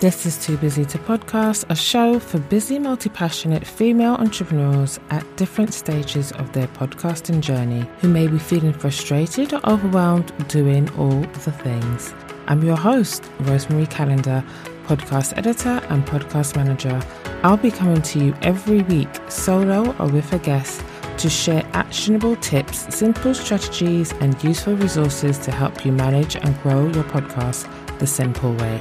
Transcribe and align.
This 0.00 0.26
is 0.26 0.44
Too 0.44 0.58
Busy 0.58 0.84
to 0.86 0.98
Podcast, 0.98 1.64
a 1.70 1.76
show 1.76 2.18
for 2.18 2.38
busy, 2.38 2.80
multi 2.80 3.08
passionate 3.08 3.64
female 3.64 4.14
entrepreneurs 4.14 4.98
at 5.10 5.24
different 5.36 5.72
stages 5.72 6.32
of 6.32 6.52
their 6.52 6.66
podcasting 6.66 7.40
journey 7.40 7.88
who 8.00 8.08
may 8.08 8.26
be 8.26 8.38
feeling 8.38 8.72
frustrated 8.72 9.54
or 9.54 9.60
overwhelmed 9.66 10.32
doing 10.48 10.90
all 10.98 11.20
the 11.20 11.52
things. 11.52 12.12
I'm 12.48 12.64
your 12.64 12.76
host, 12.76 13.22
Rosemarie 13.42 13.88
Calendar, 13.88 14.44
podcast 14.86 15.38
editor 15.38 15.80
and 15.88 16.04
podcast 16.04 16.56
manager. 16.56 17.00
I'll 17.44 17.56
be 17.56 17.70
coming 17.70 18.02
to 18.02 18.18
you 18.18 18.34
every 18.42 18.82
week, 18.82 19.08
solo 19.28 19.94
or 19.98 20.08
with 20.08 20.30
a 20.32 20.38
guest, 20.38 20.84
to 21.18 21.30
share 21.30 21.64
actionable 21.72 22.34
tips, 22.36 22.94
simple 22.94 23.32
strategies, 23.32 24.12
and 24.14 24.42
useful 24.42 24.74
resources 24.74 25.38
to 25.38 25.52
help 25.52 25.86
you 25.86 25.92
manage 25.92 26.34
and 26.34 26.60
grow 26.62 26.88
your 26.88 27.04
podcast 27.04 27.68
the 28.00 28.06
simple 28.08 28.52
way. 28.56 28.80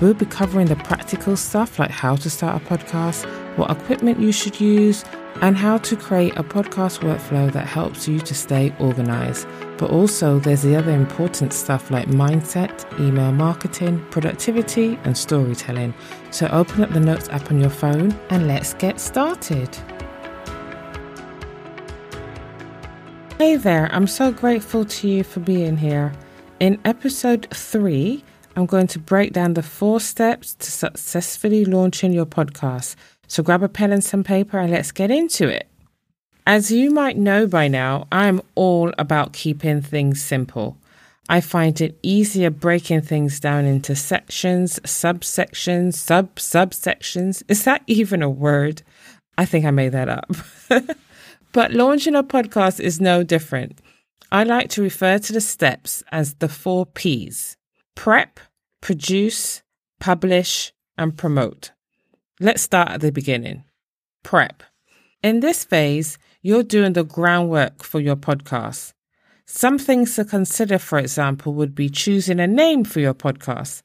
We'll 0.00 0.14
be 0.14 0.24
covering 0.24 0.66
the 0.66 0.76
practical 0.76 1.36
stuff 1.36 1.78
like 1.78 1.90
how 1.90 2.16
to 2.16 2.30
start 2.30 2.62
a 2.62 2.64
podcast, 2.64 3.26
what 3.58 3.70
equipment 3.70 4.18
you 4.18 4.32
should 4.32 4.58
use, 4.58 5.04
and 5.42 5.58
how 5.58 5.76
to 5.76 5.94
create 5.94 6.36
a 6.38 6.42
podcast 6.42 7.00
workflow 7.00 7.52
that 7.52 7.66
helps 7.66 8.08
you 8.08 8.18
to 8.20 8.34
stay 8.34 8.74
organized. 8.78 9.46
But 9.76 9.90
also, 9.90 10.38
there's 10.38 10.62
the 10.62 10.74
other 10.74 10.92
important 10.92 11.52
stuff 11.52 11.90
like 11.90 12.08
mindset, 12.08 12.86
email 12.98 13.30
marketing, 13.32 14.02
productivity, 14.10 14.98
and 15.04 15.16
storytelling. 15.16 15.92
So, 16.30 16.46
open 16.48 16.82
up 16.82 16.90
the 16.90 17.00
Notes 17.00 17.28
app 17.28 17.50
on 17.50 17.60
your 17.60 17.70
phone 17.70 18.18
and 18.30 18.48
let's 18.48 18.72
get 18.74 19.00
started. 19.00 19.76
Hey 23.36 23.56
there, 23.56 23.88
I'm 23.92 24.06
so 24.06 24.32
grateful 24.32 24.84
to 24.84 25.08
you 25.08 25.24
for 25.24 25.40
being 25.40 25.76
here. 25.76 26.12
In 26.58 26.78
episode 26.84 27.48
three, 27.54 28.22
I'm 28.56 28.66
going 28.66 28.88
to 28.88 28.98
break 28.98 29.32
down 29.32 29.54
the 29.54 29.62
four 29.62 30.00
steps 30.00 30.54
to 30.54 30.70
successfully 30.70 31.64
launching 31.64 32.12
your 32.12 32.26
podcast. 32.26 32.96
So 33.28 33.42
grab 33.42 33.62
a 33.62 33.68
pen 33.68 33.92
and 33.92 34.02
some 34.02 34.24
paper 34.24 34.58
and 34.58 34.72
let's 34.72 34.90
get 34.90 35.10
into 35.10 35.48
it. 35.48 35.68
As 36.46 36.70
you 36.70 36.90
might 36.90 37.16
know 37.16 37.46
by 37.46 37.68
now, 37.68 38.08
I'm 38.10 38.40
all 38.56 38.92
about 38.98 39.32
keeping 39.32 39.82
things 39.82 40.22
simple. 40.22 40.76
I 41.28 41.40
find 41.40 41.80
it 41.80 41.96
easier 42.02 42.50
breaking 42.50 43.02
things 43.02 43.38
down 43.38 43.66
into 43.66 43.94
sections, 43.94 44.80
subsections, 44.80 45.94
sub 45.94 46.34
subsections. 46.34 47.44
Is 47.46 47.62
that 47.64 47.82
even 47.86 48.20
a 48.20 48.28
word? 48.28 48.82
I 49.38 49.44
think 49.44 49.64
I 49.64 49.70
made 49.70 49.92
that 49.92 50.08
up. 50.08 50.28
but 51.52 51.72
launching 51.72 52.16
a 52.16 52.24
podcast 52.24 52.80
is 52.80 53.00
no 53.00 53.22
different. 53.22 53.78
I 54.32 54.42
like 54.42 54.70
to 54.70 54.82
refer 54.82 55.18
to 55.20 55.32
the 55.32 55.40
steps 55.40 56.02
as 56.10 56.34
the 56.34 56.48
four 56.48 56.84
P's 56.84 57.56
prep, 57.94 58.40
produce, 58.80 59.62
publish, 59.98 60.72
and 60.96 61.16
promote. 61.16 61.72
Let's 62.40 62.62
start 62.62 62.88
at 62.88 63.00
the 63.00 63.12
beginning. 63.12 63.64
Prep. 64.22 64.62
In 65.22 65.40
this 65.40 65.64
phase, 65.64 66.18
you're 66.42 66.62
doing 66.62 66.94
the 66.94 67.04
groundwork 67.04 67.82
for 67.84 68.00
your 68.00 68.16
podcast. 68.16 68.94
Some 69.44 69.78
things 69.78 70.16
to 70.16 70.24
consider, 70.24 70.78
for 70.78 70.98
example, 70.98 71.54
would 71.54 71.74
be 71.74 71.88
choosing 71.88 72.40
a 72.40 72.46
name 72.46 72.84
for 72.84 73.00
your 73.00 73.14
podcast. 73.14 73.82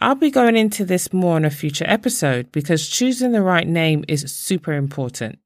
I'll 0.00 0.14
be 0.14 0.30
going 0.30 0.56
into 0.56 0.84
this 0.84 1.12
more 1.12 1.38
in 1.38 1.44
a 1.44 1.50
future 1.50 1.86
episode 1.88 2.52
because 2.52 2.88
choosing 2.88 3.32
the 3.32 3.42
right 3.42 3.66
name 3.66 4.04
is 4.06 4.30
super 4.30 4.74
important. 4.74 5.38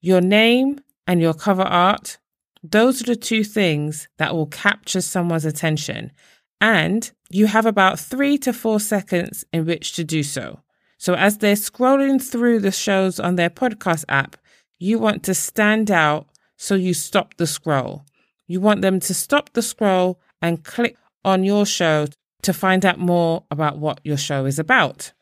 Your 0.00 0.20
name 0.20 0.80
and 1.06 1.20
your 1.22 1.34
cover 1.34 1.62
art, 1.62 2.18
those 2.62 3.00
are 3.00 3.06
the 3.06 3.16
two 3.16 3.44
things 3.44 4.08
that 4.18 4.34
will 4.34 4.46
capture 4.46 5.00
someone's 5.00 5.44
attention 5.44 6.10
and 6.60 7.10
you 7.30 7.46
have 7.46 7.66
about 7.66 7.98
three 7.98 8.38
to 8.38 8.52
four 8.52 8.80
seconds 8.80 9.44
in 9.52 9.66
which 9.66 9.92
to 9.94 10.04
do 10.04 10.22
so. 10.22 10.60
So 10.98 11.14
as 11.14 11.38
they're 11.38 11.54
scrolling 11.54 12.22
through 12.22 12.60
the 12.60 12.70
shows 12.70 13.20
on 13.20 13.36
their 13.36 13.50
podcast 13.50 14.04
app, 14.08 14.36
you 14.78 14.98
want 14.98 15.22
to 15.24 15.34
stand 15.34 15.90
out 15.90 16.28
so 16.56 16.74
you 16.74 16.94
stop 16.94 17.36
the 17.36 17.46
scroll. 17.46 18.04
You 18.46 18.60
want 18.60 18.80
them 18.82 19.00
to 19.00 19.14
stop 19.14 19.52
the 19.52 19.62
scroll 19.62 20.20
and 20.40 20.64
click 20.64 20.96
on 21.24 21.44
your 21.44 21.66
show 21.66 22.06
to 22.42 22.52
find 22.52 22.86
out 22.86 22.98
more 22.98 23.44
about 23.50 23.78
what 23.78 24.00
your 24.04 24.16
show 24.16 24.44
is 24.44 24.58
about. 24.58 25.12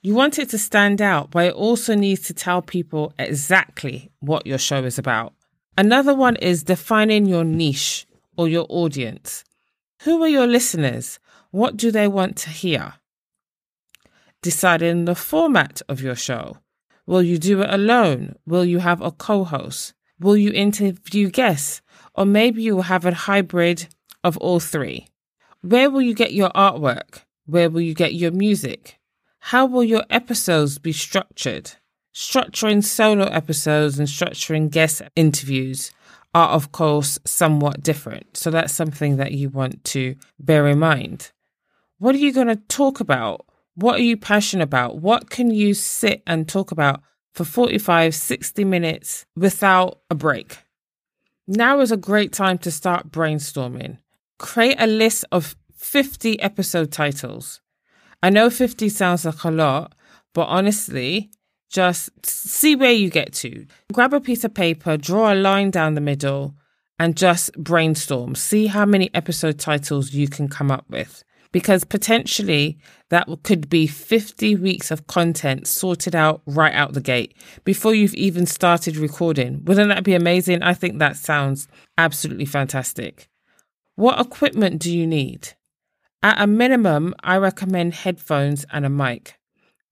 You 0.00 0.14
want 0.14 0.38
it 0.38 0.48
to 0.50 0.58
stand 0.58 1.02
out, 1.02 1.30
but 1.30 1.46
it 1.46 1.54
also 1.54 1.94
needs 1.94 2.22
to 2.28 2.34
tell 2.34 2.62
people 2.62 3.12
exactly 3.18 4.10
what 4.20 4.46
your 4.46 4.58
show 4.58 4.84
is 4.84 4.98
about. 4.98 5.34
Another 5.76 6.14
one 6.14 6.36
is 6.36 6.62
defining 6.62 7.26
your 7.26 7.44
niche 7.44 8.06
or 8.36 8.48
your 8.48 8.66
audience. 8.68 9.44
Who 10.02 10.22
are 10.22 10.28
your 10.28 10.46
listeners? 10.46 11.18
What 11.50 11.76
do 11.76 11.90
they 11.90 12.06
want 12.06 12.36
to 12.38 12.50
hear? 12.50 12.94
Deciding 14.42 15.04
the 15.04 15.16
format 15.16 15.82
of 15.88 16.00
your 16.00 16.14
show. 16.14 16.58
Will 17.04 17.22
you 17.22 17.38
do 17.38 17.62
it 17.62 17.70
alone? 17.70 18.36
Will 18.46 18.64
you 18.64 18.78
have 18.78 19.00
a 19.00 19.10
co 19.10 19.42
host? 19.44 19.94
Will 20.20 20.36
you 20.36 20.52
interview 20.52 21.30
guests? 21.30 21.82
Or 22.14 22.24
maybe 22.24 22.62
you 22.62 22.76
will 22.76 22.82
have 22.82 23.06
a 23.06 23.14
hybrid 23.14 23.88
of 24.22 24.36
all 24.38 24.60
three. 24.60 25.08
Where 25.62 25.90
will 25.90 26.02
you 26.02 26.14
get 26.14 26.32
your 26.32 26.50
artwork? 26.50 27.22
Where 27.46 27.70
will 27.70 27.80
you 27.80 27.94
get 27.94 28.14
your 28.14 28.30
music? 28.30 28.98
How 29.40 29.66
will 29.66 29.84
your 29.84 30.04
episodes 30.10 30.78
be 30.78 30.92
structured? 30.92 31.72
Structuring 32.14 32.84
solo 32.84 33.24
episodes 33.26 33.98
and 33.98 34.06
structuring 34.06 34.70
guest 34.70 35.02
interviews 35.16 35.90
are, 36.38 36.48
of 36.50 36.72
course, 36.72 37.18
somewhat 37.24 37.82
different. 37.82 38.36
So 38.36 38.50
that's 38.50 38.72
something 38.74 39.16
that 39.16 39.32
you 39.32 39.48
want 39.48 39.84
to 39.94 40.14
bear 40.38 40.66
in 40.68 40.78
mind. 40.78 41.32
What 41.98 42.14
are 42.14 42.18
you 42.18 42.32
going 42.32 42.48
to 42.48 42.56
talk 42.56 43.00
about? 43.00 43.44
What 43.74 43.98
are 43.98 44.04
you 44.04 44.16
passionate 44.16 44.64
about? 44.64 44.98
What 45.00 45.30
can 45.30 45.50
you 45.50 45.74
sit 45.74 46.22
and 46.26 46.48
talk 46.48 46.70
about 46.70 47.02
for 47.34 47.44
45, 47.44 48.14
60 48.14 48.64
minutes 48.64 49.26
without 49.36 50.00
a 50.10 50.14
break? 50.14 50.58
Now 51.46 51.80
is 51.80 51.92
a 51.92 51.96
great 51.96 52.32
time 52.32 52.58
to 52.58 52.70
start 52.70 53.10
brainstorming. 53.10 53.98
Create 54.38 54.76
a 54.78 54.86
list 54.86 55.24
of 55.32 55.56
50 55.74 56.40
episode 56.40 56.92
titles. 56.92 57.60
I 58.22 58.30
know 58.30 58.50
50 58.50 58.88
sounds 58.88 59.24
like 59.24 59.42
a 59.44 59.50
lot, 59.50 59.94
but 60.34 60.46
honestly, 60.46 61.30
just 61.68 62.10
see 62.24 62.74
where 62.74 62.92
you 62.92 63.10
get 63.10 63.32
to. 63.34 63.66
Grab 63.92 64.14
a 64.14 64.20
piece 64.20 64.44
of 64.44 64.54
paper, 64.54 64.96
draw 64.96 65.32
a 65.32 65.34
line 65.34 65.70
down 65.70 65.94
the 65.94 66.00
middle, 66.00 66.54
and 66.98 67.16
just 67.16 67.52
brainstorm. 67.52 68.34
See 68.34 68.66
how 68.66 68.84
many 68.84 69.10
episode 69.14 69.58
titles 69.58 70.12
you 70.12 70.28
can 70.28 70.48
come 70.48 70.70
up 70.70 70.84
with. 70.88 71.24
Because 71.50 71.84
potentially 71.84 72.78
that 73.08 73.26
could 73.42 73.70
be 73.70 73.86
50 73.86 74.56
weeks 74.56 74.90
of 74.90 75.06
content 75.06 75.66
sorted 75.66 76.14
out 76.14 76.42
right 76.44 76.74
out 76.74 76.92
the 76.92 77.00
gate 77.00 77.34
before 77.64 77.94
you've 77.94 78.14
even 78.14 78.44
started 78.44 78.96
recording. 78.98 79.64
Wouldn't 79.64 79.88
that 79.88 80.04
be 80.04 80.14
amazing? 80.14 80.62
I 80.62 80.74
think 80.74 80.98
that 80.98 81.16
sounds 81.16 81.66
absolutely 81.96 82.44
fantastic. 82.44 83.28
What 83.94 84.20
equipment 84.20 84.80
do 84.80 84.94
you 84.94 85.06
need? 85.06 85.54
At 86.22 86.40
a 86.40 86.46
minimum, 86.46 87.14
I 87.22 87.38
recommend 87.38 87.94
headphones 87.94 88.66
and 88.70 88.84
a 88.84 88.90
mic. 88.90 89.37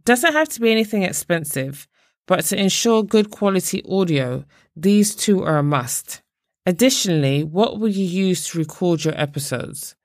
Doesn't 0.06 0.34
have 0.34 0.49
to 0.50 0.61
be 0.61 0.71
anything 0.71 1.03
expensive, 1.03 1.89
but 2.28 2.44
to 2.44 2.56
ensure 2.56 3.03
good 3.03 3.33
quality 3.33 3.83
audio, 3.91 4.44
these 4.77 5.17
two 5.17 5.43
are 5.43 5.59
a 5.59 5.65
must. 5.65 6.22
Additionally, 6.65 7.43
what 7.43 7.81
will 7.81 7.89
you 7.89 8.05
use 8.05 8.47
to 8.49 8.59
record 8.59 9.05
your 9.05 9.21
episodes? 9.21 9.97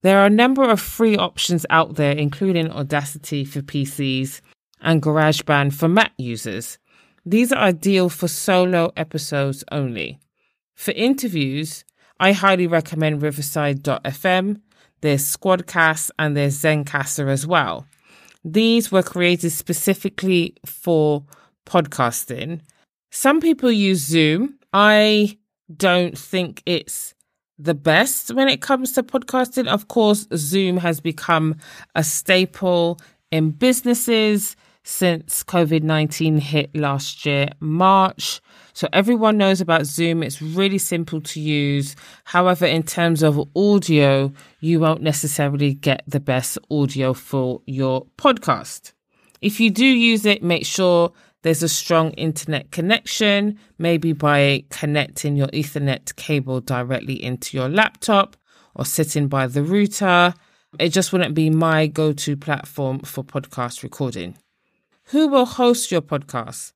There 0.00 0.18
are 0.18 0.24
a 0.24 0.30
number 0.30 0.62
of 0.62 0.80
free 0.80 1.18
options 1.18 1.66
out 1.68 1.96
there, 1.96 2.12
including 2.12 2.70
Audacity 2.70 3.44
for 3.44 3.60
PCs 3.60 4.40
and 4.80 5.02
GarageBand 5.02 5.74
for 5.74 5.86
Mac 5.86 6.12
users. 6.16 6.78
These 7.26 7.52
are 7.52 7.62
ideal 7.62 8.08
for 8.08 8.28
solo 8.28 8.90
episodes 8.96 9.64
only. 9.70 10.18
For 10.74 10.92
interviews, 10.92 11.84
I 12.18 12.32
highly 12.32 12.66
recommend 12.66 13.20
Riverside.fm. 13.20 14.62
There's 15.02 15.36
Squadcast 15.36 16.10
and 16.18 16.34
there's 16.34 16.58
Zencastr 16.58 17.28
as 17.28 17.46
well. 17.46 17.86
These 18.44 18.90
were 18.90 19.02
created 19.02 19.50
specifically 19.50 20.56
for 20.66 21.24
podcasting. 21.66 22.60
Some 23.10 23.40
people 23.40 23.70
use 23.70 24.00
Zoom. 24.00 24.58
I 24.72 25.38
don't 25.74 26.18
think 26.18 26.62
it's 26.66 27.14
the 27.58 27.74
best 27.74 28.34
when 28.34 28.48
it 28.48 28.60
comes 28.60 28.92
to 28.92 29.02
podcasting. 29.02 29.68
Of 29.68 29.88
course, 29.88 30.26
Zoom 30.34 30.78
has 30.78 31.00
become 31.00 31.56
a 31.94 32.02
staple 32.02 32.98
in 33.30 33.50
businesses 33.50 34.56
since 34.84 35.44
COVID 35.44 35.82
19 35.82 36.38
hit 36.38 36.74
last 36.74 37.24
year, 37.24 37.50
March. 37.60 38.40
So 38.74 38.88
everyone 38.92 39.36
knows 39.36 39.60
about 39.60 39.86
Zoom. 39.86 40.22
It's 40.22 40.40
really 40.40 40.78
simple 40.78 41.20
to 41.20 41.40
use. 41.40 41.94
However, 42.24 42.64
in 42.64 42.82
terms 42.82 43.22
of 43.22 43.48
audio, 43.54 44.32
you 44.60 44.80
won't 44.80 45.02
necessarily 45.02 45.74
get 45.74 46.02
the 46.06 46.20
best 46.20 46.58
audio 46.70 47.12
for 47.12 47.60
your 47.66 48.06
podcast. 48.16 48.92
If 49.40 49.60
you 49.60 49.70
do 49.70 49.84
use 49.84 50.24
it, 50.24 50.42
make 50.42 50.64
sure 50.64 51.12
there's 51.42 51.62
a 51.62 51.68
strong 51.68 52.12
internet 52.12 52.70
connection, 52.70 53.58
maybe 53.78 54.12
by 54.12 54.64
connecting 54.70 55.36
your 55.36 55.48
Ethernet 55.48 56.14
cable 56.16 56.60
directly 56.60 57.22
into 57.22 57.56
your 57.56 57.68
laptop 57.68 58.36
or 58.74 58.84
sitting 58.86 59.28
by 59.28 59.46
the 59.48 59.62
router. 59.62 60.34
It 60.78 60.90
just 60.90 61.12
wouldn't 61.12 61.34
be 61.34 61.50
my 61.50 61.88
go 61.88 62.12
to 62.12 62.36
platform 62.36 63.00
for 63.00 63.22
podcast 63.22 63.82
recording. 63.82 64.38
Who 65.06 65.28
will 65.28 65.44
host 65.44 65.90
your 65.90 66.00
podcast? 66.00 66.72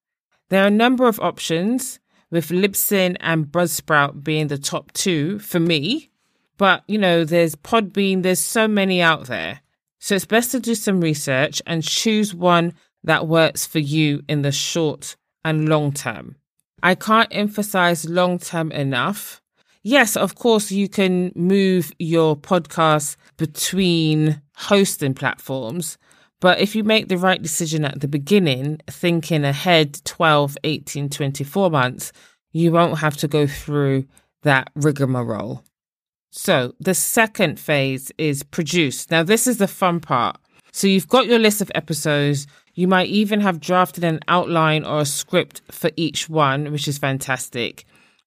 There 0.49 0.63
are 0.63 0.69
a 0.69 0.71
number 0.71 1.07
of 1.07 1.21
options, 1.21 1.99
with 2.31 2.49
Libsyn 2.49 3.17
and 3.21 3.47
Buzzsprout 3.47 4.25
being 4.25 4.49
the 4.49 4.59
top 4.59 4.93
two 4.93 5.39
for 5.39 5.61
me. 5.61 6.11
But, 6.57 6.83
you 6.89 6.99
know, 6.99 7.25
there's 7.25 7.55
Podbean, 7.55 8.23
there's 8.23 8.41
so 8.41 8.67
many 8.67 9.01
out 9.01 9.27
there. 9.27 9.61
So 9.99 10.15
it's 10.15 10.25
best 10.25 10.51
to 10.53 10.61
do 10.61 10.75
some 10.75 11.01
research 11.01 11.61
and 11.67 11.83
choose 11.83 12.35
one 12.35 12.75
that 13.05 13.29
works 13.29 13.67
for 13.67 13.79
you 13.79 14.23
in 14.29 14.43
the 14.43 14.53
short 14.53 15.17
and 15.45 15.69
long 15.69 15.93
term. 15.93 16.37
I 16.83 16.95
can't 16.95 17.29
emphasize 17.31 18.09
long 18.09 18.39
term 18.39 18.73
enough. 18.73 19.41
Yes, 19.83 20.17
of 20.17 20.35
course, 20.35 20.73
you 20.73 20.89
can 20.89 21.33
move 21.37 21.93
your 21.99 22.37
podcast 22.37 23.17
between 23.37 24.43
hosting 24.57 25.15
platforms. 25.15 25.97
But 26.41 26.61
if 26.61 26.77
you 26.77 26.85
make 26.85 27.09
the 27.09 27.17
right 27.17 27.43
decision 27.43 27.85
at 27.85 28.01
the 28.01 28.09
beginning, 28.09 28.81
thinking 28.89 29.45
ahead 29.45 30.01
12, 30.05 30.59
18, 30.65 31.09
24 31.09 31.71
months, 31.71 32.13
you 32.53 32.73
won't 32.73 32.99
have 32.99 33.17
to 33.19 33.29
go 33.29 33.47
through 33.47 34.07
that 34.43 34.71
rigmarole. 34.75 35.65
So 36.31 36.75
the 36.79 36.95
second 36.95 37.59
phase 37.59 38.13
is 38.19 38.43
produce. 38.43 39.11
Now, 39.11 39.23
this 39.23 39.47
is 39.47 39.57
the 39.59 39.69
fun 39.69 40.01
part. 40.01 40.37
So 40.73 40.87
you've 40.87 41.09
got 41.09 41.27
your 41.27 41.39
list 41.39 41.63
of 41.63 41.73
episodes. 41.75 42.47
You 42.75 42.87
might 42.87 43.09
even 43.09 43.41
have 43.41 43.61
drafted 43.61 44.05
an 44.05 44.21
outline 44.29 44.85
or 44.85 45.01
a 45.01 45.07
script 45.07 45.63
for 45.71 45.91
each 45.97 46.29
one, 46.29 46.71
which 46.71 46.87
is 46.87 46.99
fantastic. 46.99 47.87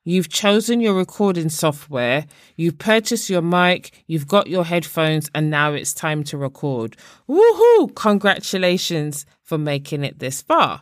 You've 0.10 0.30
chosen 0.30 0.82
your 0.82 0.96
recording 0.96 1.50
software, 1.50 2.26
you've 2.56 2.80
purchased 2.80 3.30
your 3.30 3.44
mic, 3.44 4.04
you've 4.08 4.28
got 4.28 4.48
your 4.48 4.66
headphones, 4.66 5.30
and 5.36 5.52
now 5.52 5.74
it's 5.74 5.94
time 5.94 6.24
to 6.24 6.38
record. 6.38 6.98
Woohoo! 7.30 7.94
Congratulations 7.94 9.28
for 9.44 9.60
making 9.60 10.04
it 10.04 10.18
this 10.18 10.42
far. 10.42 10.82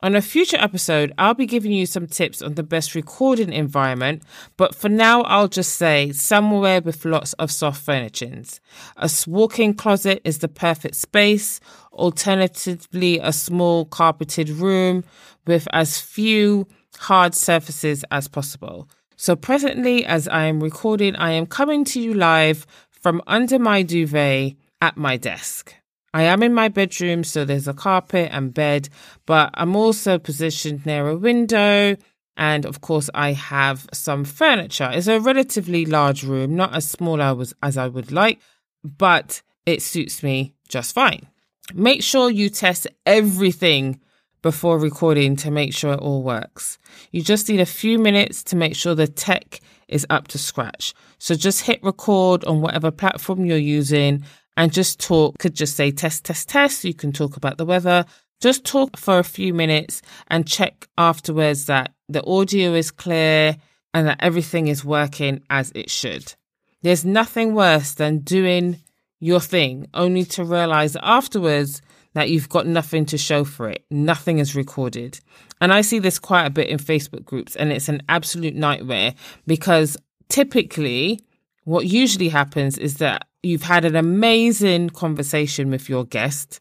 On 0.00 0.14
a 0.14 0.22
future 0.22 0.58
episode, 0.60 1.12
I'll 1.18 1.34
be 1.34 1.44
giving 1.44 1.72
you 1.72 1.86
some 1.86 2.06
tips 2.06 2.40
on 2.40 2.54
the 2.54 2.62
best 2.62 2.94
recording 2.94 3.52
environment, 3.52 4.22
but 4.56 4.76
for 4.76 4.88
now, 4.88 5.22
I'll 5.22 5.48
just 5.48 5.74
say 5.74 6.12
somewhere 6.12 6.80
with 6.80 7.04
lots 7.04 7.32
of 7.32 7.50
soft 7.50 7.82
furnishings. 7.82 8.60
A 8.96 9.10
walk 9.26 9.58
in 9.58 9.74
closet 9.74 10.22
is 10.24 10.38
the 10.38 10.46
perfect 10.46 10.94
space, 10.94 11.58
alternatively, 11.92 13.18
a 13.18 13.32
small 13.32 13.86
carpeted 13.86 14.50
room 14.50 15.02
with 15.48 15.66
as 15.72 16.00
few 16.00 16.68
hard 16.98 17.34
surfaces 17.34 18.04
as 18.10 18.28
possible. 18.28 18.88
So, 19.16 19.36
presently, 19.36 20.04
as 20.04 20.26
I 20.28 20.44
am 20.44 20.62
recording, 20.62 21.14
I 21.16 21.32
am 21.32 21.46
coming 21.46 21.84
to 21.86 22.00
you 22.00 22.14
live 22.14 22.66
from 22.90 23.22
under 23.26 23.58
my 23.58 23.82
duvet 23.82 24.54
at 24.80 24.96
my 24.96 25.16
desk. 25.16 25.74
I 26.14 26.24
am 26.24 26.42
in 26.42 26.52
my 26.52 26.68
bedroom, 26.68 27.24
so 27.24 27.44
there's 27.44 27.68
a 27.68 27.72
carpet 27.72 28.30
and 28.32 28.52
bed, 28.52 28.88
but 29.24 29.50
I'm 29.54 29.74
also 29.74 30.18
positioned 30.18 30.84
near 30.84 31.08
a 31.08 31.16
window. 31.16 31.96
And 32.36 32.66
of 32.66 32.80
course, 32.80 33.08
I 33.14 33.32
have 33.32 33.88
some 33.92 34.24
furniture. 34.24 34.90
It's 34.92 35.06
a 35.06 35.20
relatively 35.20 35.86
large 35.86 36.22
room, 36.22 36.54
not 36.54 36.74
as 36.74 36.88
small 36.88 37.22
as, 37.22 37.76
I 37.76 37.88
would 37.88 38.12
like, 38.12 38.40
but 38.84 39.42
it 39.64 39.82
suits 39.82 40.22
me 40.22 40.54
just 40.68 40.94
fine. 40.94 41.28
Make 41.74 42.02
sure 42.02 42.30
you 42.30 42.48
test 42.48 42.86
everything 43.06 44.00
before 44.42 44.78
recording 44.78 45.36
to 45.36 45.50
make 45.50 45.72
sure 45.72 45.92
it 45.92 46.00
all 46.00 46.22
works. 46.22 46.78
You 47.12 47.22
just 47.22 47.48
need 47.48 47.60
a 47.60 47.66
few 47.66 47.98
minutes 47.98 48.42
to 48.44 48.56
make 48.56 48.76
sure 48.76 48.94
the 48.94 49.06
tech 49.06 49.60
is 49.88 50.06
up 50.10 50.28
to 50.28 50.38
scratch. 50.38 50.94
So 51.18 51.34
just 51.34 51.62
hit 51.62 51.82
record 51.82 52.44
on 52.44 52.60
whatever 52.60 52.90
platform 52.90 53.44
you're 53.44 53.56
using 53.56 54.24
and 54.56 54.72
just 54.72 55.00
talk. 55.00 55.38
Could 55.38 55.54
just 55.54 55.76
say 55.76 55.92
test, 55.92 56.24
test, 56.24 56.48
test. 56.48 56.84
You 56.84 56.94
can 56.94 57.12
talk 57.12 57.36
about 57.36 57.56
the 57.56 57.64
weather. 57.64 58.04
Just 58.40 58.64
talk 58.64 58.96
for 58.96 59.18
a 59.18 59.24
few 59.24 59.54
minutes 59.54 60.02
and 60.28 60.46
check 60.46 60.88
afterwards 60.98 61.66
that 61.66 61.92
the 62.08 62.24
audio 62.26 62.74
is 62.74 62.90
clear 62.90 63.56
and 63.94 64.08
that 64.08 64.18
everything 64.20 64.66
is 64.66 64.84
working 64.84 65.42
as 65.48 65.70
it 65.74 65.88
should. 65.88 66.34
There's 66.82 67.04
nothing 67.04 67.54
worse 67.54 67.92
than 67.94 68.18
doing 68.18 68.80
your 69.20 69.38
thing 69.38 69.86
only 69.94 70.24
to 70.24 70.42
realize 70.42 70.96
afterwards 70.96 71.80
that 72.14 72.30
you've 72.30 72.48
got 72.48 72.66
nothing 72.66 73.06
to 73.06 73.18
show 73.18 73.44
for 73.44 73.68
it. 73.68 73.84
Nothing 73.90 74.38
is 74.38 74.54
recorded. 74.54 75.18
And 75.60 75.72
I 75.72 75.80
see 75.80 75.98
this 75.98 76.18
quite 76.18 76.46
a 76.46 76.50
bit 76.50 76.68
in 76.68 76.78
Facebook 76.78 77.24
groups, 77.24 77.56
and 77.56 77.72
it's 77.72 77.88
an 77.88 78.02
absolute 78.08 78.54
nightmare 78.54 79.14
because 79.46 79.96
typically 80.28 81.20
what 81.64 81.86
usually 81.86 82.28
happens 82.28 82.76
is 82.78 82.96
that 82.96 83.26
you've 83.42 83.62
had 83.62 83.84
an 83.84 83.96
amazing 83.96 84.90
conversation 84.90 85.70
with 85.70 85.88
your 85.88 86.04
guest, 86.04 86.60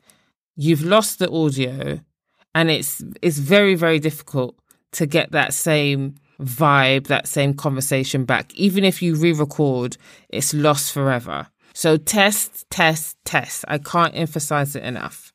you've 0.56 0.84
lost 0.84 1.20
the 1.20 1.32
audio, 1.32 2.00
and 2.54 2.70
it's 2.70 3.04
it's 3.22 3.38
very, 3.38 3.76
very 3.76 4.00
difficult 4.00 4.56
to 4.92 5.06
get 5.06 5.32
that 5.32 5.54
same 5.54 6.16
vibe, 6.42 7.08
that 7.08 7.28
same 7.28 7.54
conversation 7.54 8.26
back. 8.26 8.54
Even 8.56 8.84
if 8.84 9.02
you 9.02 9.16
re-record, 9.16 9.98
it's 10.30 10.54
lost 10.54 10.92
forever. 10.92 11.48
So 11.74 11.98
test, 11.98 12.70
test, 12.70 13.18
test. 13.24 13.64
I 13.68 13.78
can't 13.78 14.16
emphasize 14.16 14.76
it 14.76 14.84
enough. 14.84 15.32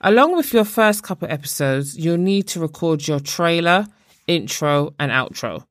Along 0.00 0.36
with 0.36 0.52
your 0.52 0.64
first 0.64 1.02
couple 1.02 1.30
episodes, 1.30 1.96
you'll 1.96 2.18
need 2.18 2.48
to 2.48 2.60
record 2.60 3.08
your 3.08 3.20
trailer, 3.20 3.86
intro, 4.26 4.94
and 4.98 5.10
outro. 5.10 5.64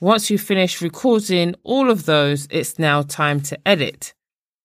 Once 0.00 0.30
you 0.30 0.38
finish 0.38 0.82
recording 0.82 1.54
all 1.62 1.90
of 1.90 2.06
those, 2.06 2.46
it's 2.50 2.78
now 2.78 3.02
time 3.02 3.40
to 3.40 3.58
edit. 3.66 4.14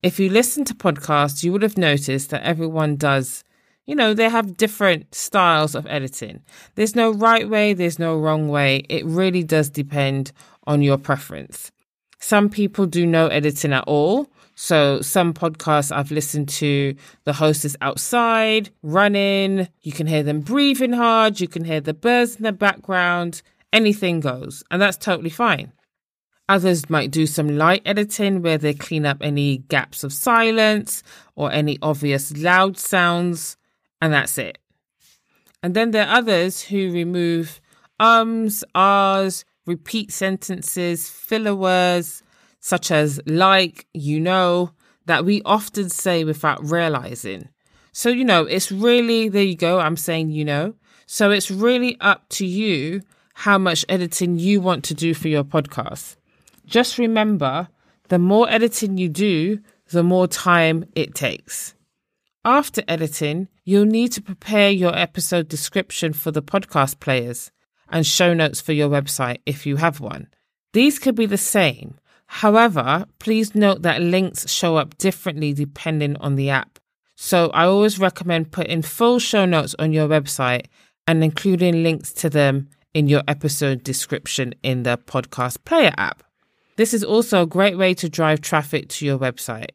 If 0.03 0.19
you 0.19 0.29
listen 0.29 0.65
to 0.65 0.73
podcasts, 0.73 1.43
you 1.43 1.51
would 1.51 1.61
have 1.61 1.77
noticed 1.77 2.31
that 2.31 2.43
everyone 2.43 2.95
does, 2.95 3.43
you 3.85 3.95
know, 3.95 4.13
they 4.13 4.29
have 4.29 4.57
different 4.57 5.13
styles 5.13 5.75
of 5.75 5.85
editing. 5.87 6.41
There's 6.75 6.95
no 6.95 7.11
right 7.11 7.47
way, 7.49 7.73
there's 7.73 7.99
no 7.99 8.17
wrong 8.17 8.49
way. 8.49 8.77
It 8.89 9.05
really 9.05 9.43
does 9.43 9.69
depend 9.69 10.31
on 10.65 10.81
your 10.81 10.97
preference. 10.97 11.71
Some 12.19 12.49
people 12.49 12.85
do 12.85 13.05
no 13.05 13.27
editing 13.27 13.73
at 13.73 13.83
all. 13.87 14.27
So 14.55 15.01
some 15.01 15.33
podcasts 15.33 15.95
I've 15.95 16.11
listened 16.11 16.49
to, 16.49 16.95
the 17.23 17.33
host 17.33 17.65
is 17.65 17.77
outside 17.81 18.69
running. 18.83 19.67
You 19.81 19.91
can 19.91 20.07
hear 20.07 20.23
them 20.23 20.41
breathing 20.41 20.93
hard. 20.93 21.39
You 21.39 21.47
can 21.47 21.63
hear 21.63 21.81
the 21.81 21.93
birds 21.93 22.35
in 22.35 22.43
the 22.43 22.51
background. 22.51 23.41
Anything 23.73 24.19
goes. 24.19 24.63
And 24.69 24.81
that's 24.81 24.97
totally 24.97 25.29
fine. 25.29 25.71
Others 26.49 26.89
might 26.89 27.11
do 27.11 27.25
some 27.25 27.57
light 27.57 27.81
editing 27.85 28.41
where 28.41 28.57
they 28.57 28.73
clean 28.73 29.05
up 29.05 29.17
any 29.21 29.59
gaps 29.59 30.03
of 30.03 30.11
silence 30.11 31.01
or 31.35 31.51
any 31.51 31.77
obvious 31.81 32.35
loud 32.35 32.77
sounds. 32.77 33.55
And 34.01 34.13
that's 34.13 34.37
it. 34.37 34.57
And 35.63 35.73
then 35.73 35.91
there 35.91 36.07
are 36.07 36.17
others 36.17 36.61
who 36.63 36.91
remove 36.91 37.61
ums, 37.99 38.63
ahs, 38.75 39.45
repeat 39.65 40.11
sentences, 40.11 41.07
filler 41.07 41.55
words, 41.55 42.23
such 42.61 42.91
as 42.91 43.19
like, 43.25 43.87
you 43.93 44.19
know, 44.19 44.71
that 45.05 45.25
we 45.25 45.41
often 45.43 45.89
say 45.89 46.23
without 46.23 46.63
realizing. 46.63 47.49
So, 47.91 48.09
you 48.09 48.23
know, 48.23 48.45
it's 48.45 48.71
really, 48.71 49.27
there 49.27 49.43
you 49.43 49.57
go, 49.57 49.79
I'm 49.79 49.97
saying, 49.97 50.29
you 50.29 50.45
know. 50.45 50.75
So 51.05 51.31
it's 51.31 51.51
really 51.51 51.99
up 51.99 52.29
to 52.29 52.45
you 52.45 53.01
how 53.33 53.57
much 53.57 53.83
editing 53.89 54.39
you 54.39 54.61
want 54.61 54.85
to 54.85 54.93
do 54.93 55.13
for 55.13 55.27
your 55.27 55.43
podcast. 55.43 56.15
Just 56.65 56.97
remember, 56.97 57.67
the 58.07 58.19
more 58.19 58.49
editing 58.49 58.97
you 58.97 59.09
do, 59.09 59.59
the 59.89 60.03
more 60.03 60.27
time 60.27 60.85
it 60.95 61.15
takes. 61.15 61.73
After 62.45 62.81
editing, 62.87 63.49
you'll 63.65 63.85
need 63.85 64.13
to 64.13 64.21
prepare 64.21 64.71
your 64.71 64.97
episode 64.97 65.47
description 65.47 66.13
for 66.13 66.31
the 66.31 66.41
podcast 66.41 66.99
players 66.99 67.51
and 67.89 68.07
show 68.07 68.33
notes 68.33 68.61
for 68.61 68.71
your 68.71 68.89
website 68.89 69.39
if 69.45 69.65
you 69.65 69.75
have 69.75 69.99
one. 69.99 70.27
These 70.73 70.97
could 70.97 71.15
be 71.15 71.25
the 71.25 71.37
same, 71.37 71.95
However, 72.31 73.05
please 73.19 73.53
note 73.55 73.81
that 73.81 74.01
links 74.01 74.49
show 74.49 74.77
up 74.77 74.97
differently 74.97 75.51
depending 75.51 76.15
on 76.15 76.37
the 76.37 76.49
app. 76.49 76.79
So 77.17 77.49
I 77.49 77.65
always 77.65 77.99
recommend 77.99 78.53
putting 78.53 78.83
full 78.83 79.19
show 79.19 79.43
notes 79.45 79.75
on 79.77 79.91
your 79.91 80.07
website 80.07 80.67
and 81.05 81.25
including 81.25 81.83
links 81.83 82.13
to 82.13 82.29
them 82.29 82.69
in 82.93 83.09
your 83.09 83.21
episode 83.27 83.83
description 83.83 84.55
in 84.63 84.83
the 84.83 84.97
podcast 84.97 85.65
player 85.65 85.93
app. 85.97 86.23
This 86.77 86.93
is 86.93 87.03
also 87.03 87.43
a 87.43 87.45
great 87.45 87.77
way 87.77 87.93
to 87.95 88.07
drive 88.07 88.39
traffic 88.39 88.87
to 88.89 89.05
your 89.05 89.19
website. 89.19 89.71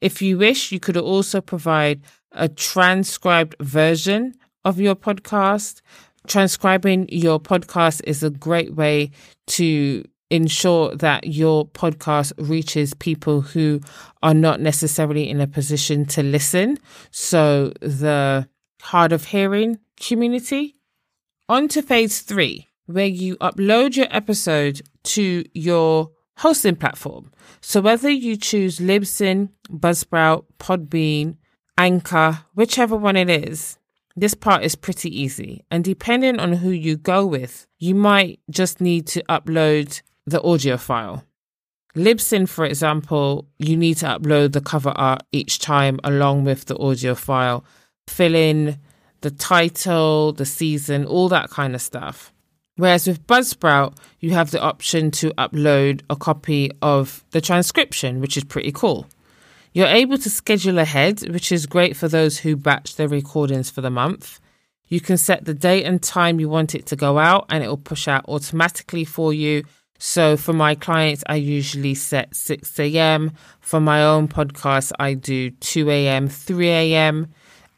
If 0.00 0.22
you 0.22 0.38
wish, 0.38 0.70
you 0.70 0.78
could 0.78 0.96
also 0.96 1.40
provide 1.40 2.02
a 2.30 2.48
transcribed 2.48 3.56
version 3.58 4.34
of 4.64 4.78
your 4.78 4.94
podcast. 4.94 5.80
Transcribing 6.28 7.08
your 7.10 7.40
podcast 7.40 8.00
is 8.04 8.22
a 8.22 8.30
great 8.30 8.76
way 8.76 9.10
to 9.48 10.04
ensure 10.30 10.94
that 10.96 11.26
your 11.26 11.66
podcast 11.66 12.32
reaches 12.38 12.94
people 12.94 13.40
who 13.40 13.80
are 14.22 14.34
not 14.34 14.60
necessarily 14.60 15.28
in 15.28 15.40
a 15.40 15.46
position 15.46 16.06
to 16.06 16.22
listen. 16.22 16.78
So 17.10 17.72
the 17.80 18.48
hard 18.80 19.12
of 19.12 19.26
hearing 19.26 19.78
community. 20.00 20.76
On 21.48 21.68
to 21.68 21.82
phase 21.82 22.20
three, 22.20 22.68
where 22.86 23.06
you 23.06 23.36
upload 23.38 23.96
your 23.96 24.06
episode 24.10 24.80
to 25.02 25.44
your 25.52 26.10
hosting 26.38 26.76
platform. 26.76 27.32
So 27.60 27.80
whether 27.80 28.08
you 28.08 28.36
choose 28.36 28.78
Libsyn, 28.78 29.50
Buzzsprout, 29.68 30.44
Podbean, 30.58 31.36
Anchor, 31.76 32.40
whichever 32.54 32.96
one 32.96 33.16
it 33.16 33.28
is, 33.28 33.78
this 34.16 34.34
part 34.34 34.62
is 34.64 34.74
pretty 34.74 35.10
easy. 35.20 35.64
And 35.70 35.84
depending 35.84 36.38
on 36.38 36.52
who 36.52 36.70
you 36.70 36.96
go 36.96 37.26
with, 37.26 37.66
you 37.78 37.94
might 37.94 38.40
just 38.50 38.80
need 38.80 39.06
to 39.08 39.22
upload 39.24 40.02
the 40.26 40.42
audio 40.42 40.76
file. 40.76 41.24
Libsyn, 41.96 42.48
for 42.48 42.64
example, 42.64 43.48
you 43.58 43.76
need 43.76 43.96
to 43.98 44.06
upload 44.06 44.52
the 44.52 44.60
cover 44.60 44.90
art 44.90 45.22
each 45.32 45.58
time 45.58 45.98
along 46.04 46.44
with 46.44 46.66
the 46.66 46.78
audio 46.78 47.14
file, 47.14 47.64
fill 48.06 48.34
in 48.34 48.78
the 49.22 49.30
title, 49.30 50.32
the 50.32 50.46
season, 50.46 51.04
all 51.04 51.28
that 51.28 51.50
kind 51.50 51.74
of 51.74 51.82
stuff. 51.82 52.32
Whereas 52.76 53.06
with 53.06 53.26
Buzzsprout, 53.26 53.96
you 54.20 54.30
have 54.30 54.52
the 54.52 54.60
option 54.60 55.10
to 55.12 55.30
upload 55.32 56.02
a 56.08 56.16
copy 56.16 56.70
of 56.80 57.24
the 57.32 57.40
transcription, 57.40 58.20
which 58.20 58.36
is 58.36 58.44
pretty 58.44 58.72
cool. 58.72 59.06
You're 59.72 59.86
able 59.86 60.18
to 60.18 60.30
schedule 60.30 60.78
ahead, 60.78 61.28
which 61.28 61.52
is 61.52 61.66
great 61.66 61.96
for 61.96 62.08
those 62.08 62.38
who 62.38 62.56
batch 62.56 62.96
their 62.96 63.08
recordings 63.08 63.68
for 63.68 63.82
the 63.82 63.90
month. 63.90 64.40
You 64.88 65.00
can 65.00 65.18
set 65.18 65.44
the 65.44 65.54
date 65.54 65.84
and 65.84 66.02
time 66.02 66.40
you 66.40 66.48
want 66.48 66.74
it 66.74 66.86
to 66.86 66.96
go 66.96 67.18
out, 67.18 67.46
and 67.50 67.62
it 67.62 67.68
will 67.68 67.76
push 67.76 68.08
out 68.08 68.24
automatically 68.28 69.04
for 69.04 69.32
you 69.32 69.64
so 70.02 70.38
for 70.38 70.54
my 70.54 70.74
clients, 70.74 71.22
I 71.26 71.34
usually 71.34 71.94
set 71.94 72.34
6 72.34 72.80
a.m. 72.80 73.32
For 73.60 73.80
my 73.80 74.02
own 74.02 74.28
podcast, 74.28 74.92
I 74.98 75.12
do 75.12 75.50
2 75.50 75.90
a.m., 75.90 76.26
3 76.26 76.68
a.m., 76.68 77.28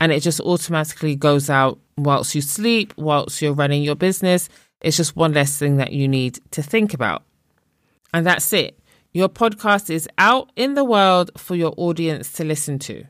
and 0.00 0.12
it 0.12 0.20
just 0.20 0.38
automatically 0.38 1.16
goes 1.16 1.50
out 1.50 1.80
whilst 1.96 2.36
you 2.36 2.40
sleep, 2.40 2.94
whilst 2.96 3.42
you're 3.42 3.52
running 3.52 3.82
your 3.82 3.96
business. 3.96 4.48
It's 4.80 4.96
just 4.96 5.16
one 5.16 5.32
less 5.32 5.58
thing 5.58 5.78
that 5.78 5.92
you 5.92 6.06
need 6.06 6.38
to 6.52 6.62
think 6.62 6.94
about. 6.94 7.24
And 8.14 8.24
that's 8.24 8.52
it. 8.52 8.78
Your 9.12 9.28
podcast 9.28 9.90
is 9.90 10.08
out 10.16 10.48
in 10.54 10.74
the 10.74 10.84
world 10.84 11.32
for 11.36 11.56
your 11.56 11.74
audience 11.76 12.30
to 12.34 12.44
listen 12.44 12.78
to. 12.80 13.04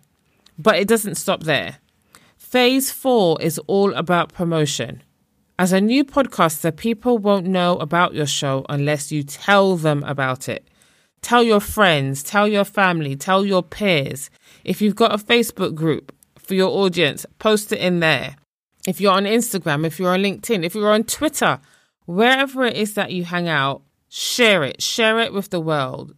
But 0.59 0.77
it 0.77 0.89
doesn't 0.89 1.17
stop 1.17 1.43
there. 1.43 1.77
Phase 2.39 2.91
four 2.91 3.41
is 3.43 3.59
all 3.67 3.93
about 3.93 4.33
promotion. 4.33 5.03
As 5.59 5.73
a 5.73 5.81
new 5.81 6.05
podcaster, 6.05 6.75
people 6.75 7.19
won't 7.19 7.47
know 7.47 7.77
about 7.77 8.15
your 8.15 8.27
show 8.27 8.65
unless 8.69 9.13
you 9.13 9.23
tell 9.23 9.77
them 9.77 10.03
about 10.05 10.49
it. 10.49 10.67
Tell 11.21 11.43
your 11.43 11.61
friends, 11.61 12.23
tell 12.23 12.49
your 12.49 12.65
family, 12.65 13.15
tell 13.17 13.45
your 13.45 13.63
peers. 13.63 14.31
If 14.65 14.81
you've 14.81 14.97
got 14.97 15.15
a 15.15 15.23
Facebook 15.23 15.75
group 15.75 16.13
for 16.39 16.55
your 16.55 16.71
audience, 16.71 17.27
post 17.39 17.71
it 17.71 17.81
in 17.81 18.01
there. 18.01 18.37
If 18.89 19.01
you're 19.01 19.13
on 19.13 19.25
Instagram, 19.25 19.87
if 19.87 20.01
you're 20.01 20.15
on 20.15 20.23
LinkedIn, 20.23 20.65
if 20.65 20.75
you're 20.75 20.91
on 20.91 21.05
Twitter, 21.05 21.61
wherever 22.07 22.65
it 22.65 22.77
is 22.77 22.95
that 22.95 23.13
you 23.13 23.25
hang 23.25 23.49
out, 23.49 23.83
share 24.09 24.65
it. 24.65 24.83
Share 24.83 25.21
it 25.21 25.33
with 25.33 25.51
the 25.51 25.61
world. 25.61 26.15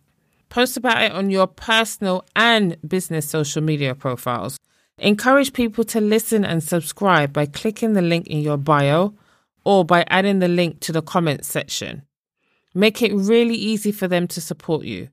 Post 0.49 0.77
about 0.77 1.03
it 1.03 1.13
on 1.13 1.29
your 1.29 1.49
personal 1.49 2.25
and 2.37 2.77
business 2.87 3.29
social 3.29 3.63
media 3.63 3.95
profiles. 3.95 4.59
Encourage 4.99 5.53
people 5.53 5.83
to 5.85 6.01
listen 6.01 6.45
and 6.45 6.63
subscribe 6.63 7.33
by 7.33 7.45
clicking 7.45 7.95
the 7.95 8.01
link 8.01 8.29
in 8.29 8.39
your 8.39 8.57
bio 8.57 9.13
or 9.65 9.85
by 9.85 10.05
adding 10.09 10.39
the 10.39 10.49
link 10.49 10.81
to 10.81 10.93
the 10.93 11.03
comments 11.03 11.49
section. 11.49 12.03
Make 12.75 13.03
it 13.03 13.15
really 13.15 13.55
easy 13.55 13.93
for 13.93 14.09
them 14.09 14.27
to 14.29 14.41
support 14.41 14.85
you. 14.85 15.09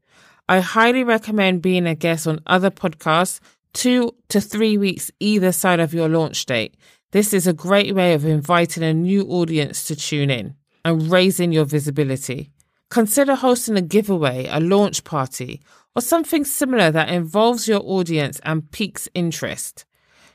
I 0.50 0.60
highly 0.60 1.04
recommend 1.04 1.62
being 1.62 1.88
a 1.88 1.96
guest 1.96 2.28
on 2.28 2.42
other 2.46 2.72
podcasts 2.72 3.40
two 3.74 4.14
to 4.30 4.42
three 4.42 4.78
weeks 4.78 5.12
either 5.20 5.52
side 5.52 5.80
of 5.80 5.94
your 5.94 6.10
launch 6.10 6.46
date. 6.46 6.76
This 7.12 7.34
is 7.34 7.48
a 7.48 7.54
great 7.54 7.94
way 7.96 8.14
of 8.14 8.26
inviting 8.26 8.84
a 8.84 8.94
new 8.94 9.24
audience 9.28 9.86
to 9.86 9.96
tune 9.96 10.30
in 10.30 10.56
and 10.84 11.12
raising 11.12 11.52
your 11.52 11.66
visibility. 11.66 12.52
Consider 12.90 13.36
hosting 13.36 13.78
a 13.78 13.82
giveaway, 13.82 14.48
a 14.50 14.60
launch 14.60 15.04
party, 15.04 15.62
or 15.96 16.02
something 16.02 16.44
similar 16.44 16.92
that 16.92 17.10
involves 17.10 17.68
your 17.68 17.82
audience 17.84 18.40
and 18.44 18.70
piques 18.72 19.08
interest. 19.14 19.86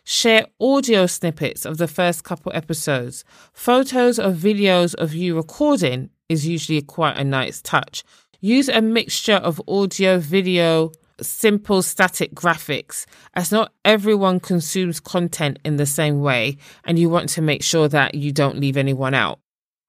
Share 0.09 0.47
audio 0.61 1.07
snippets 1.07 1.65
of 1.65 1.79
the 1.79 1.89
first 1.89 2.23
couple 2.23 2.53
episodes. 2.55 3.25
Photos 3.53 4.21
or 4.21 4.31
videos 4.31 4.95
of 4.95 5.15
you 5.15 5.35
recording 5.35 6.11
is 6.29 6.47
usually 6.47 6.81
quite 6.81 7.17
a 7.17 7.25
nice 7.25 7.61
touch. 7.61 8.05
Use 8.41 8.69
a 8.69 8.81
mixture 8.81 9.35
of 9.35 9.61
audio, 9.67 10.21
video, 10.21 10.93
simple 11.21 11.83
static 11.83 12.37
graphics, 12.37 13.05
as 13.35 13.51
not 13.51 13.73
everyone 13.85 14.39
consumes 14.39 15.01
content 15.01 15.59
in 15.65 15.75
the 15.75 15.87
same 15.87 16.21
way, 16.21 16.57
and 16.85 17.01
you 17.01 17.09
want 17.09 17.29
to 17.31 17.43
make 17.43 17.65
sure 17.65 17.89
that 17.89 18.15
you 18.15 18.31
don't 18.31 18.61
leave 18.61 18.77
anyone 18.77 19.13
out. 19.13 19.41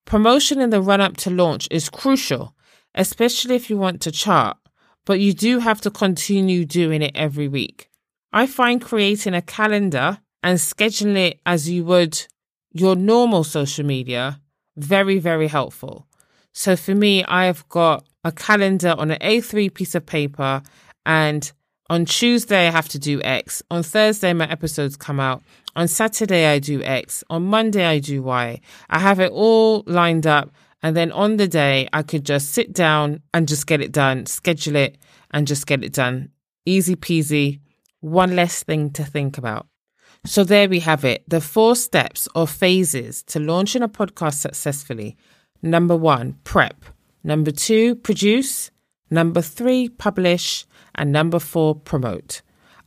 Promotion 0.06 0.60
in 0.60 0.72
the 0.72 0.82
run 0.82 1.00
up 1.00 1.16
to 1.18 1.30
launch 1.30 1.68
is 1.70 1.92
crucial, 1.92 2.56
especially 2.96 3.54
if 3.54 3.70
you 3.70 3.78
want 3.78 4.02
to 4.02 4.12
chart, 4.12 4.58
but 5.06 5.20
you 5.20 5.32
do 5.32 5.60
have 5.60 5.80
to 5.82 5.92
continue 5.92 6.66
doing 6.66 7.04
it 7.04 7.12
every 7.14 7.48
week. 7.48 7.87
I 8.38 8.46
find 8.46 8.80
creating 8.80 9.34
a 9.34 9.42
calendar 9.42 10.20
and 10.44 10.60
scheduling 10.60 11.18
it 11.18 11.40
as 11.48 11.68
you 11.68 11.84
would 11.86 12.28
your 12.72 12.96
normal 12.96 13.44
social 13.44 13.84
media 13.84 14.40
very, 14.76 15.18
very 15.18 15.48
helpful. 15.48 16.06
So 16.54 16.76
for 16.76 16.94
me, 16.94 17.24
I've 17.24 17.68
got 17.70 18.06
a 18.24 18.32
calendar 18.32 18.94
on 18.96 19.10
an 19.10 19.18
A3 19.22 19.74
piece 19.74 19.96
of 19.96 20.06
paper, 20.06 20.62
and 21.04 21.52
on 21.90 22.06
Tuesday, 22.06 22.68
I 22.68 22.72
have 22.72 22.88
to 22.90 23.00
do 23.00 23.20
X. 23.24 23.64
On 23.72 23.82
Thursday, 23.82 24.34
my 24.34 24.48
episodes 24.48 24.96
come 24.96 25.20
out. 25.20 25.42
On 25.76 25.88
Saturday, 25.88 26.46
I 26.46 26.60
do 26.60 26.84
X. 26.84 27.24
On 27.32 27.44
Monday, 27.44 27.86
I 27.86 27.98
do 27.98 28.22
Y. 28.22 28.62
I 28.88 29.00
have 29.00 29.20
it 29.20 29.32
all 29.32 29.84
lined 29.88 30.28
up. 30.28 30.52
And 30.84 30.96
then 30.96 31.12
on 31.12 31.38
the 31.38 31.48
day, 31.48 31.90
I 31.92 32.04
could 32.04 32.24
just 32.24 32.52
sit 32.52 32.72
down 32.72 33.24
and 33.34 33.48
just 33.48 33.66
get 33.66 33.82
it 33.82 33.92
done, 33.92 34.28
schedule 34.28 34.76
it, 34.76 35.00
and 35.32 35.48
just 35.48 35.66
get 35.66 35.84
it 35.84 35.94
done. 35.94 36.30
Easy 36.68 36.96
peasy, 36.96 37.62
one 38.10 38.36
less 38.36 38.64
thing 38.64 38.92
to 38.92 39.04
think 39.04 39.38
about. 39.38 39.68
So 40.26 40.44
there 40.44 40.68
we 40.68 40.80
have 40.82 41.06
it 41.06 41.24
the 41.28 41.42
four 41.42 41.76
steps 41.76 42.28
or 42.36 42.48
phases 42.48 43.24
to 43.24 43.40
launching 43.40 43.84
a 43.84 43.90
podcast 43.90 44.36
successfully. 44.36 45.16
Number 45.62 45.96
one, 45.96 46.38
prep. 46.44 46.86
Number 47.24 47.52
two, 47.52 47.96
produce. 47.96 48.72
Number 49.10 49.42
three, 49.42 49.90
publish. 49.90 50.66
And 50.96 51.12
number 51.12 51.40
four, 51.40 51.76
promote. 51.76 52.42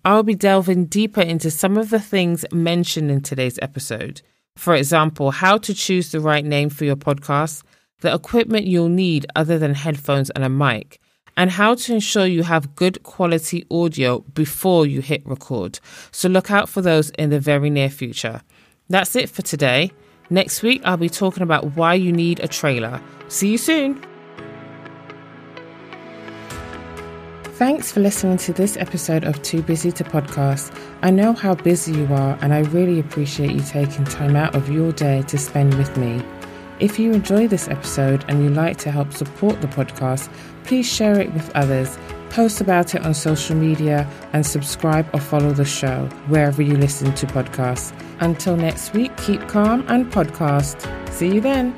I'll 0.04 0.22
be 0.22 0.34
delving 0.34 0.86
deeper 0.86 1.20
into 1.20 1.50
some 1.50 1.76
of 1.76 1.90
the 1.90 2.00
things 2.00 2.44
mentioned 2.52 3.10
in 3.10 3.20
today's 3.20 3.58
episode. 3.60 4.22
For 4.56 4.74
example, 4.74 5.30
how 5.30 5.58
to 5.58 5.74
choose 5.74 6.10
the 6.10 6.20
right 6.20 6.44
name 6.44 6.70
for 6.70 6.84
your 6.84 6.96
podcast, 6.96 7.62
the 8.00 8.12
equipment 8.12 8.66
you'll 8.66 8.88
need 8.88 9.26
other 9.36 9.58
than 9.58 9.74
headphones 9.74 10.30
and 10.30 10.44
a 10.44 10.48
mic, 10.48 10.99
and 11.40 11.50
how 11.50 11.74
to 11.74 11.94
ensure 11.94 12.26
you 12.26 12.42
have 12.42 12.76
good 12.76 13.02
quality 13.02 13.64
audio 13.70 14.18
before 14.34 14.84
you 14.84 15.00
hit 15.00 15.24
record. 15.24 15.80
So 16.12 16.28
look 16.28 16.50
out 16.50 16.68
for 16.68 16.82
those 16.82 17.08
in 17.18 17.30
the 17.30 17.40
very 17.40 17.70
near 17.70 17.88
future. 17.88 18.42
That's 18.90 19.16
it 19.16 19.30
for 19.30 19.40
today. 19.40 19.90
Next 20.28 20.62
week, 20.62 20.82
I'll 20.84 20.98
be 20.98 21.08
talking 21.08 21.42
about 21.42 21.76
why 21.76 21.94
you 21.94 22.12
need 22.12 22.40
a 22.40 22.46
trailer. 22.46 23.00
See 23.28 23.52
you 23.52 23.56
soon. 23.56 24.04
Thanks 27.44 27.90
for 27.90 28.00
listening 28.00 28.36
to 28.36 28.52
this 28.52 28.76
episode 28.76 29.24
of 29.24 29.40
Too 29.42 29.62
Busy 29.62 29.90
to 29.92 30.04
Podcast. 30.04 30.78
I 31.00 31.10
know 31.10 31.32
how 31.32 31.54
busy 31.54 31.92
you 31.92 32.06
are, 32.12 32.38
and 32.42 32.52
I 32.52 32.60
really 32.64 33.00
appreciate 33.00 33.52
you 33.52 33.62
taking 33.62 34.04
time 34.04 34.36
out 34.36 34.54
of 34.54 34.68
your 34.68 34.92
day 34.92 35.22
to 35.22 35.38
spend 35.38 35.72
with 35.78 35.96
me. 35.96 36.22
If 36.80 36.98
you 36.98 37.12
enjoy 37.12 37.46
this 37.46 37.68
episode 37.68 38.24
and 38.26 38.42
you'd 38.42 38.54
like 38.54 38.78
to 38.78 38.90
help 38.90 39.12
support 39.12 39.60
the 39.60 39.66
podcast, 39.68 40.32
please 40.64 40.90
share 40.90 41.20
it 41.20 41.30
with 41.34 41.54
others, 41.54 41.98
post 42.30 42.62
about 42.62 42.94
it 42.94 43.04
on 43.04 43.12
social 43.12 43.54
media, 43.54 44.08
and 44.32 44.46
subscribe 44.46 45.06
or 45.12 45.20
follow 45.20 45.52
the 45.52 45.64
show 45.64 46.06
wherever 46.28 46.62
you 46.62 46.78
listen 46.78 47.14
to 47.16 47.26
podcasts. 47.26 47.92
Until 48.20 48.56
next 48.56 48.94
week, 48.94 49.14
keep 49.18 49.46
calm 49.46 49.84
and 49.88 50.10
podcast. 50.10 50.80
See 51.12 51.34
you 51.34 51.42
then. 51.42 51.74